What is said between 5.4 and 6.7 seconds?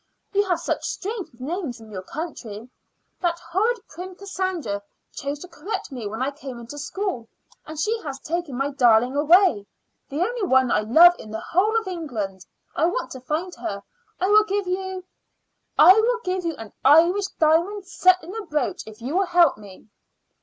to correct me when I came